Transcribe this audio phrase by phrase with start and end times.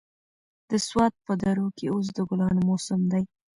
[0.69, 3.23] د سوات په درو کې اوس د ګلانو موسم دی.